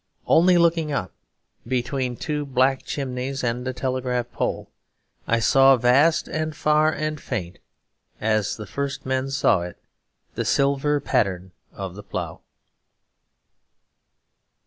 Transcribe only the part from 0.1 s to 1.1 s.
Only, looking